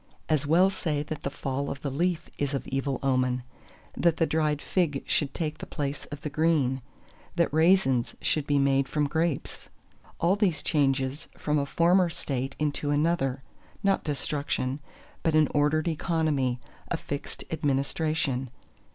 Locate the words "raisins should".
7.53-8.47